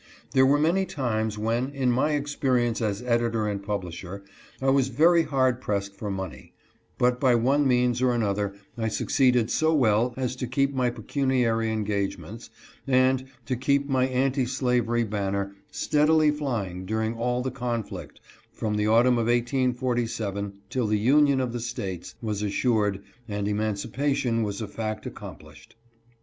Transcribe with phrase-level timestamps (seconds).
[0.31, 4.23] There were many times when, in my expe rience as editor and publisher,
[4.59, 6.53] I was very hard pressed for money,
[6.97, 11.71] but by one means or another I succeeded so well as to keep my pecuniary
[11.71, 12.49] engagements,
[12.87, 18.17] and to keep my anti slavery banner steadily flying during all the con flict
[18.51, 24.41] from the autumn of 1847 till the union of the States was assured and emancipation
[24.41, 25.75] was a fact accomplished.